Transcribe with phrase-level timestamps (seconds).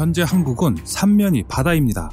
[0.00, 2.10] 현재 한국은 삼면이 바다입니다.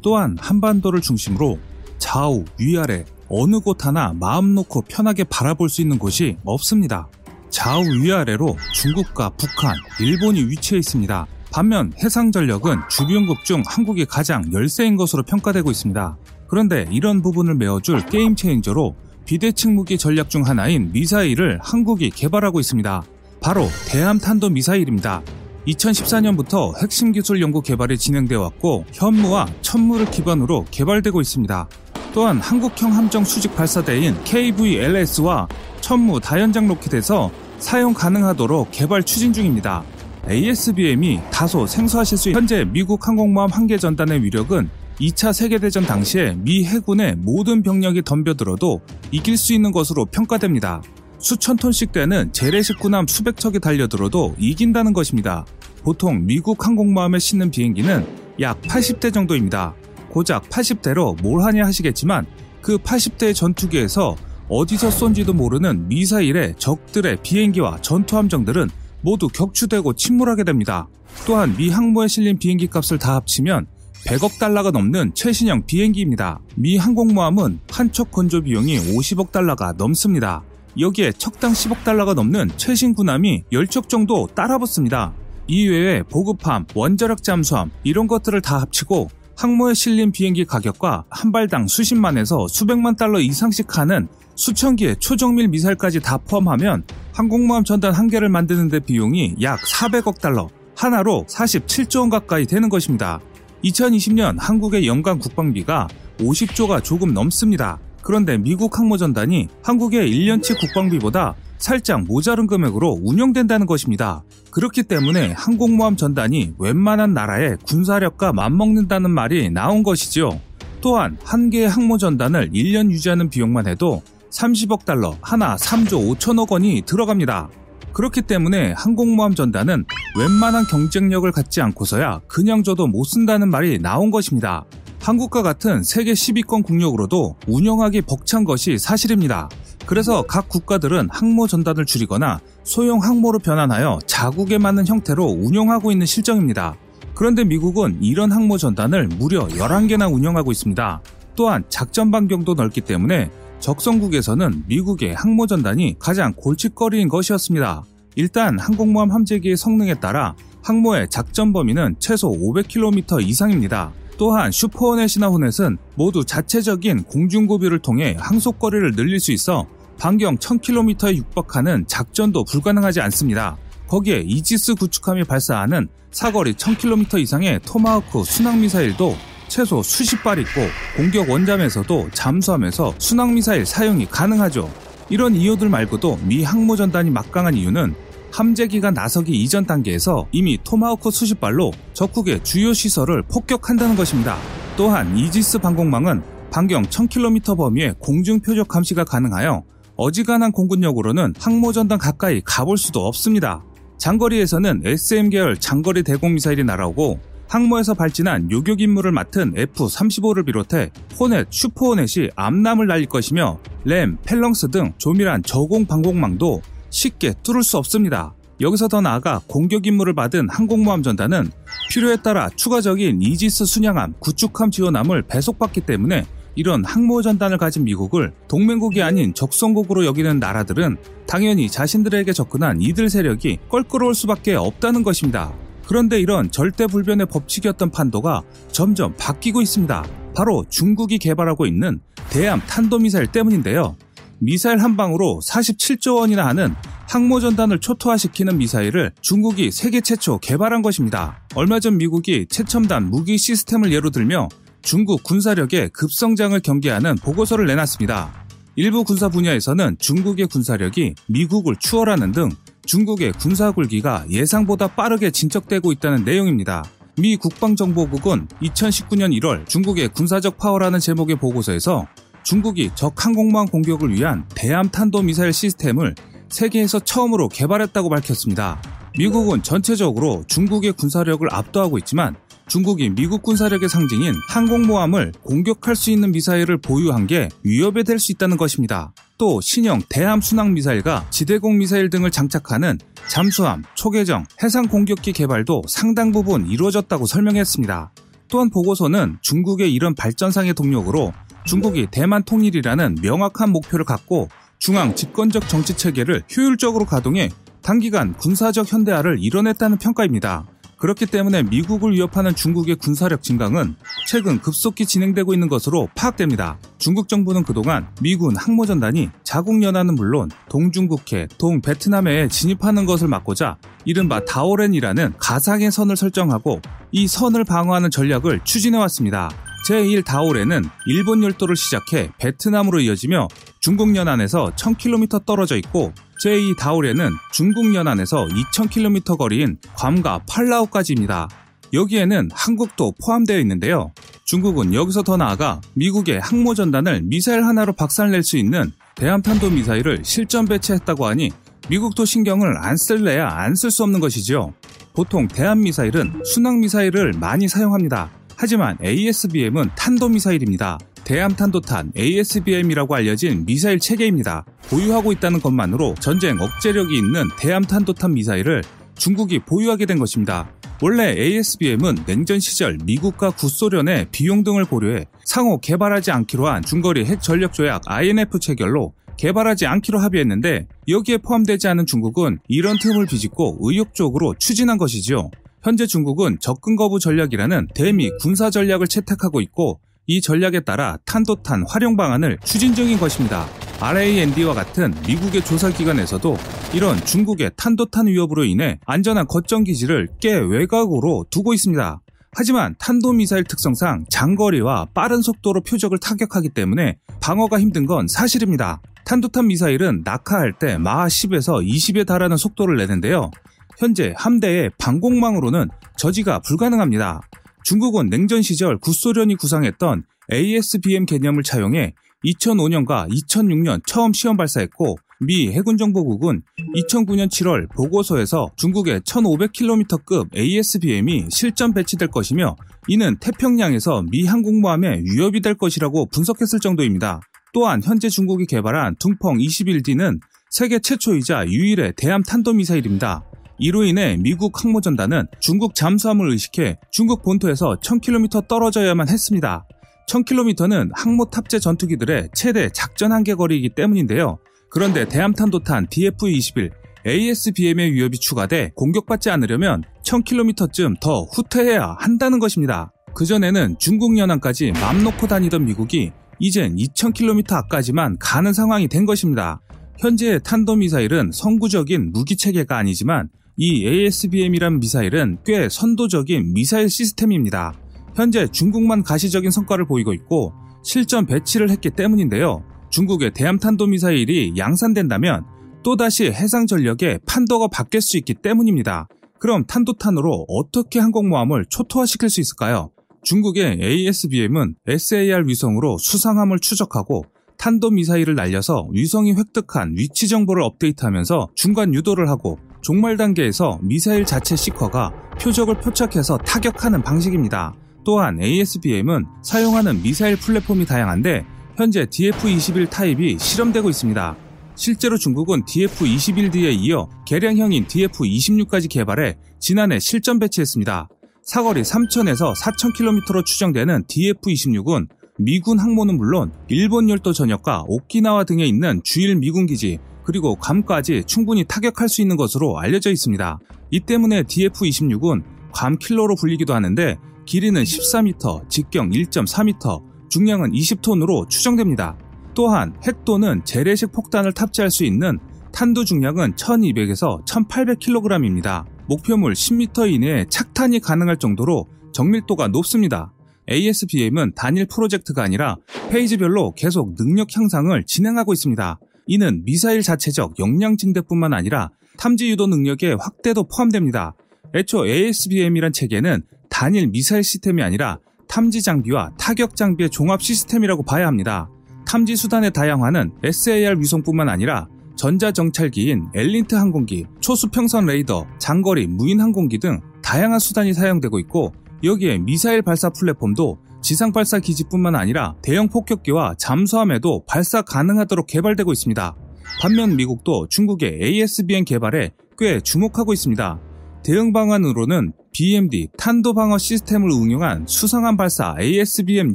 [0.00, 1.58] 또한 한반도를 중심으로
[1.98, 7.08] 좌우, 위아래 어느 곳 하나 마음 놓고 편하게 바라볼 수 있는 곳이 없습니다.
[7.50, 11.26] 좌우 위아래로 중국과 북한, 일본이 위치해 있습니다.
[11.52, 16.16] 반면 해상전력은 주변국 중 한국이 가장 열세인 것으로 평가되고 있습니다.
[16.48, 18.96] 그런데 이런 부분을 메워줄 게임 체인저로
[19.26, 23.02] 비대칭 무기 전략 중 하나인 미사일을 한국이 개발하고 있습니다.
[23.42, 25.20] 바로 대함 탄도 미사일입니다.
[25.66, 31.68] 2014년부터 핵심 기술 연구 개발이 진행되어 왔고 현무와 천무를 기반으로 개발되고 있습니다.
[32.14, 35.48] 또한 한국형 함정 수직 발사대인 KVLS와
[35.80, 39.84] 천무 다연장 로켓에서 사용 가능하도록 개발 추진 중입니다.
[40.28, 44.68] ASBM이 다소 생소하실 수 있는 현재 미국 항공모함 한개 전단의 위력은
[45.00, 50.82] 2차 세계대전 당시에 미 해군의 모든 병력이 덤벼들어도 이길 수 있는 것으로 평가됩니다.
[51.18, 55.44] 수천 톤씩 되는 재래식 군함 수백 척이 달려들어도 이긴다는 것입니다.
[55.82, 58.06] 보통 미국 항공모함에 싣는 비행기는
[58.40, 59.74] 약 80대 정도입니다.
[60.10, 62.26] 고작 80대로 뭘 하냐 하시겠지만
[62.60, 64.16] 그 80대의 전투기에서
[64.48, 70.88] 어디서 쏜지도 모르는 미사일의 적들의 비행기와 전투함정들은 모두 격추되고 침몰하게 됩니다.
[71.26, 73.66] 또한 미 항모에 실린 비행기 값을 다 합치면
[74.06, 76.40] 100억 달러가 넘는 최신형 비행기입니다.
[76.54, 80.42] 미 항공모함은 한 척 건조 비용이 50억 달러가 넘습니다.
[80.78, 85.14] 여기에 척당 10억 달러가 넘는 최신 군함이 10척 정도 따라붙습니다.
[85.46, 92.48] 이외에 보급함, 원자력 잠수함 이런 것들을 다 합치고 항모에 실린 비행기 가격과 한 발당 수십만에서
[92.48, 98.68] 수백만 달러 이상씩 하는 수천 개의 초정밀 미사일까지 다 포함하면 항공모함 전단 한 개를 만드는
[98.68, 103.20] 데 비용이 약 400억 달러, 하나로 47조 원 가까이 되는 것입니다.
[103.64, 107.78] 2020년 한국의 연간 국방비가 50조가 조금 넘습니다.
[108.06, 114.22] 그런데 미국 항모전단이 한국의 1년치 국방비보다 살짝 모자른 금액으로 운영된다는 것입니다.
[114.52, 120.40] 그렇기 때문에 항공모함 전단이 웬만한 나라의 군사력과 맞먹는다는 말이 나온 것이지요.
[120.80, 126.82] 또한 한 개의 항모 전단을 1년 유지하는 비용만 해도 30억 달러, 하나 3조 5천억 원이
[126.86, 127.48] 들어갑니다.
[127.92, 129.84] 그렇기 때문에 항공모함 전단은
[130.16, 134.64] 웬만한 경쟁력을 갖지 않고서야 그냥 줘도 못 쓴다는 말이 나온 것입니다.
[135.06, 139.48] 한국과 같은 세계 10위권 국력으로도 운영하기 벅찬 것이 사실입니다.
[139.86, 146.74] 그래서 각 국가들은 항모 전단을 줄이거나 소형 항모로 변환하여 자국에 맞는 형태로 운영하고 있는 실정입니다.
[147.14, 151.00] 그런데 미국은 이런 항모 전단을 무려 11개나 운영하고 있습니다.
[151.36, 153.30] 또한 작전 반경도 넓기 때문에
[153.60, 157.84] 적성국에서는 미국의 항모 전단이 가장 골칫거리인 것이었습니다.
[158.16, 160.34] 일단 항공모함 함재기의 성능에 따라
[160.64, 163.92] 항모의 작전 범위는 최소 500km 이상입니다.
[164.16, 169.66] 또한 슈퍼호넷이나 호넷은 모두 자체적인 공중고비를 통해 항속거리를 늘릴 수 있어
[169.98, 173.56] 반경 1000km에 육박하는 작전도 불가능하지 않습니다.
[173.88, 179.16] 거기에 이지스 구축함이 발사하는 사거리 1000km 이상의 토마호크 순항미사일도
[179.48, 180.60] 최소 수십 발 있고
[180.96, 184.70] 공격 원잠에서도 잠수함에서 순항미사일 사용이 가능하죠.
[185.08, 187.94] 이런 이유들 말고도 미 항모전단이 막강한 이유는
[188.30, 194.36] 함재기가 나서기 이전 단계에서 이미 토마호크 수십 발로 적국의 주요 시설을 폭격한다는 것입니다.
[194.76, 199.64] 또한 이지스 방공망은 반경 1000km 범위의 공중 표적 감시가 가능하여
[199.96, 203.64] 어지간한 공군력으로는 항모전단 가까이 가볼 수도 없습니다.
[203.98, 211.46] 장거리에서는 SM 계열 장거리 대공 미사일이 날아오고 항모에서 발진한 요격 임무를 맡은 F-35를 비롯해 호넷,
[211.50, 216.60] 슈퍼호넷이 암남을 날릴 것이며 램, 펠렁스 등 조밀한 저공 방공망도
[216.90, 218.34] 쉽게 뚫을 수 없습니다.
[218.60, 221.50] 여기서 더 나아가 공격 임무를 받은 항공모함 전단은
[221.90, 226.24] 필요에 따라 추가적인 이지스 순양함, 구축함 지원함을 배속받기 때문에
[226.54, 233.58] 이런 항모 전단을 가진 미국을 동맹국이 아닌 적성국으로 여기는 나라들은 당연히 자신들에게 접근한 이들 세력이
[233.68, 235.52] 껄끄러울 수밖에 없다는 것입니다.
[235.86, 238.42] 그런데 이런 절대 불변의 법칙이었던 판도가
[238.72, 240.04] 점점 바뀌고 있습니다.
[240.34, 243.96] 바로 중국이 개발하고 있는 대함 탄도미사일 때문인데요.
[244.38, 246.74] 미사일 한 방으로 47조 원이나 하는
[247.08, 251.40] 항모전단을 초토화시키는 미사일을 중국이 세계 최초 개발한 것입니다.
[251.54, 254.48] 얼마 전 미국이 최첨단 무기 시스템을 예로 들며
[254.82, 258.46] 중국 군사력의 급성장을 경계하는 보고서를 내놨습니다.
[258.76, 262.50] 일부 군사 분야에서는 중국의 군사력이 미국을 추월하는 등
[262.84, 266.84] 중국의 군사 굴기가 예상보다 빠르게 진척되고 있다는 내용입니다.
[267.18, 272.06] 미 국방정보국은 2019년 1월 중국의 군사적 파워라는 제목의 보고서에서
[272.46, 276.14] 중국이 적 항공모함 공격을 위한 대함 탄도 미사일 시스템을
[276.48, 278.80] 세계에서 처음으로 개발했다고 밝혔습니다.
[279.18, 282.36] 미국은 전체적으로 중국의 군사력을 압도하고 있지만
[282.68, 288.56] 중국이 미국 군사력의 상징인 항공모함을 공격할 수 있는 미사일을 보유한 게 위협이 될 수 있다는
[288.56, 289.12] 것입니다.
[289.38, 292.98] 또 신형 대함 순항 미사일과 지대공 미사일 등을 장착하는
[293.28, 298.12] 잠수함, 초계정, 해상 공격기 개발도 상당 부분 이루어졌다고 설명했습니다.
[298.48, 301.32] 또한 보고서는 중국의 이런 발전상의 동력으로
[301.66, 304.48] 중국이 대만 통일이라는 명확한 목표를 갖고
[304.78, 307.50] 중앙 집권적 정치 체계를 효율적으로 가동해
[307.82, 310.64] 단기간 군사적 현대화를 이뤄냈다는 평가입니다.
[310.98, 313.96] 그렇기 때문에 미국을 위협하는 중국의 군사력 증강은
[314.26, 316.78] 최근 급속히 진행되고 있는 것으로 파악됩니다.
[316.98, 323.76] 중국 정부는 그동안 미군 항모전단이 자국연합은 물론 동중국해, 동베트남에 진입하는 것을 막고자
[324.06, 326.80] 이른바 다오렌이라는 가상의 선을 설정하고
[327.12, 329.50] 이 선을 방어하는 전략을 추진해왔습니다.
[329.86, 333.46] 제1 다오렌은 일본 열도를 시작해 베트남으로 이어지며
[333.80, 336.12] 중국 연안에서 1000km 떨어져 있고
[336.44, 341.48] 제2 다오렌은 중국 연안에서 2000km 거리인 괌과 팔라오까지입니다.
[341.92, 344.12] 여기에는 한국도 포함되어 있는데요.
[344.46, 351.26] 중국은 여기서 더 나아가 미국의 항모전단을 미사일 하나로 박살낼 수 있는 대함탄도 미사일을 실전 배치했다고
[351.26, 351.50] 하니
[351.88, 354.74] 미국도 신경을 안 쓸래야 안 쓸 수 없는 것이죠.
[355.14, 358.30] 보통 대함미사일은 순항미사일을 많이 사용합니다.
[358.56, 360.98] 하지만 ASBM은 탄도미사일입니다.
[361.24, 364.64] 대함탄도탄 ASBM이라고 알려진 미사일 체계입니다.
[364.88, 368.82] 보유하고 있다는 것만으로 전쟁 억제력이 있는 대함탄도탄 미사일을
[369.16, 370.70] 중국이 보유하게 된 것입니다.
[371.02, 377.42] 원래 ASBM은 냉전 시절 미국과 구소련의 비용 등을 고려해 상호 개발하지 않기로 한 중거리 핵
[377.42, 384.54] 전력 조약 INF 체결로 개발하지 않기로 합의했는데 여기에 포함되지 않은 중국은 이런 틈을 비집고 의욕적으로
[384.58, 385.50] 추진한 것이지요.
[385.86, 392.16] 현재 중국은 접근 거부 전략이라는 대미 군사 전략을 채택하고 있고 이 전략에 따라 탄도탄 활용
[392.16, 393.68] 방안을 추진 중인 것입니다.
[394.00, 396.56] RAND와 같은 미국의 조사기관에서도
[396.92, 402.20] 이런 중국의 탄도탄 위협으로 인해 안전한 거점 기지를 꽤 외곽으로 두고 있습니다.
[402.50, 409.00] 하지만 탄도미사일 특성상 장거리와 빠른 속도로 표적을 타격하기 때문에 방어가 힘든 건 사실입니다.
[409.24, 413.52] 탄도탄 미사일은 낙하할 때 마하 10에서 20에 달하는 속도를 내는데요.
[413.98, 415.88] 현재 함대의 방공망으로는
[416.18, 417.40] 저지가 불가능합니다.
[417.84, 422.14] 중국은 냉전 시절 구소련이 구상했던 ASBM 개념을 차용해
[422.44, 426.62] 2005년과 2006년 처음 시험 발사했고 미 해군정보국은
[426.96, 432.76] 2009년 7월 보고서에서 중국의 1500km급 ASBM이 실전 배치될 것이며
[433.08, 437.40] 이는 태평양에서 미 항공모함에 위협이 될 것이라고 분석했을 정도입니다.
[437.72, 440.40] 또한 현재 중국이 개발한 둥펑 21D는
[440.70, 443.44] 세계 최초이자 유일의 대함 탄도미사일입니다.
[443.78, 449.86] 이로 인해 미국 항모전단은 중국 잠수함을 의식해 중국 본토에서 1000km 떨어져야만 했습니다.
[450.28, 454.58] 1000km는 항모 탑재 전투기들의 최대 작전 한계 거리이기 때문인데요.
[454.90, 456.90] 그런데 대함탄도탄 DF-21
[457.26, 463.12] ASBM의 위협이 추가돼 공격받지 않으려면 1000km쯤 더 후퇴해야 한다는 것입니다.
[463.34, 469.80] 그전에는 중국 연안까지 맘 놓고 다니던 미국이 이젠 2000km 앞까지만 가는 상황이 된 것입니다.
[470.18, 477.92] 현재 탄도미사일은 선구적인 무기체계가 아니지만 이 ASBM이란 미사일은 꽤 선도적인 미사일 시스템입니다.
[478.34, 482.82] 현재 중국만 가시적인 성과를 보이고 있고 실전 배치를 했기 때문인데요.
[483.10, 485.64] 중국의 대함탄도미사일이 양산된다면
[486.02, 489.28] 또다시 해상 전력의 판도가 바뀔 수 있기 때문입니다.
[489.58, 493.10] 그럼 탄도탄으로 어떻게 항공모함을 초토화시킬 수 있을까요?
[493.42, 497.44] 중국의 ASBM은 SAR 위성으로 수상함을 추적하고
[497.76, 505.30] 탄도미사일을 날려서 위성이 획득한 위치 정보를 업데이트하면서 중간 유도를 하고 종말 단계에서 미사일 자체 시커가
[505.60, 507.94] 표적을 표착해서 타격하는 방식입니다.
[508.24, 514.56] 또한 ASBM은 사용하는 미사일 플랫폼이 다양한데 현재 DF-21 타입이 실험되고 있습니다.
[514.96, 521.28] 실제로 중국은 DF-21D에 이어 개량형인 DF-26까지 개발해 지난해 실전 배치했습니다.
[521.62, 529.54] 사거리 3,000에서 4,000km로 추정되는 DF-26은 미군 항모는 물론 일본 열도 전역과 오키나와 등에 있는 주일
[529.54, 533.80] 미군 기지 그리고 괌까지 충분히 타격할 수 있는 것으로 알려져 있습니다.
[534.12, 542.38] 이 때문에 DF-26은 괌 킬러로 불리기도 하는데 길이는 14m, 직경 1.4m, 중량은 20톤으로 추정됩니다.
[542.74, 545.58] 또한 핵도는 재래식 폭탄을 탑재할 수 있는
[545.92, 549.04] 탄두 중량은 1200에서 1800kg입니다.
[549.26, 553.52] 목표물 10m 이내에 착탄이 가능할 정도로 정밀도가 높습니다.
[553.90, 555.96] ASBM은 단일 프로젝트가 아니라
[556.30, 559.18] 페이지별로 계속 능력 향상을 진행하고 있습니다.
[559.46, 564.54] 이는 미사일 자체적 역량 증대뿐만 아니라 탐지 유도 능력의 확대도 포함됩니다.
[564.94, 568.38] 애초 ASBM이란 체계는 단일 미사일 시스템이 아니라
[568.68, 571.88] 탐지 장비와 타격 장비의 종합 시스템이라고 봐야 합니다.
[572.26, 580.20] 탐지 수단의 다양화는 SAR 위성뿐만 아니라 전자정찰기인 엘린트 항공기, 초수평선 레이더, 장거리 무인 항공기 등
[580.42, 581.92] 다양한 수단이 사용되고 있고
[582.24, 589.56] 여기에 미사일 발사 플랫폼도 지상 발사 기지뿐만 아니라 대형 폭격기와 잠수함에도 발사 가능하도록 개발되고 있습니다.
[590.02, 594.00] 반면 미국도 중국의 ASBM 개발에 꽤 주목하고 있습니다.
[594.44, 599.74] 대응 방안으로는 BMD 탄도 방어 시스템을 응용한 수상한 발사 ASBM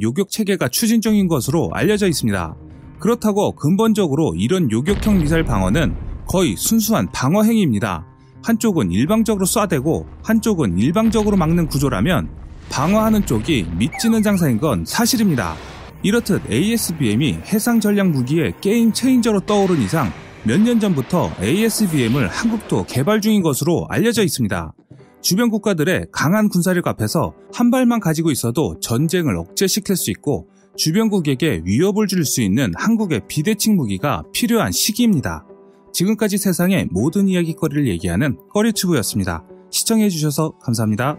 [0.00, 2.56] 요격 체계가 추진 중인 것으로 알려져 있습니다.
[2.98, 5.94] 그렇다고 근본적으로 이런 요격형 미사일 방어는
[6.26, 8.06] 거의 순수한 방어 행위입니다.
[8.44, 12.30] 한쪽은 일방적으로 쏴대고 한쪽은 일방적으로 막는 구조라면
[12.72, 15.54] 방어하는 쪽이 믿지는 장사인 건 사실입니다.
[16.02, 20.10] 이렇듯 ASBM이 해상 전략 무기의 게임 체인저로 떠오른 이상
[20.44, 24.72] 몇 년 전부터 ASBM을 한국도 개발 중인 것으로 알려져 있습니다.
[25.20, 32.06] 주변 국가들의 강한 군사력 앞에서 한 발만 가지고 있어도 전쟁을 억제시킬 수 있고 주변국에게 위협을
[32.08, 35.44] 줄 수 있는 한국의 비대칭 무기가 필요한 시기입니다.
[35.92, 39.44] 지금까지 세상의 모든 이야기거리를 얘기하는 꺼리튜브였습니다.
[39.70, 41.18] 시청해주셔서 감사합니다.